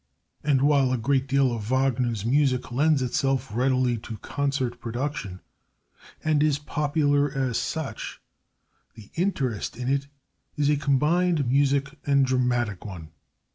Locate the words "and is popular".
6.23-7.31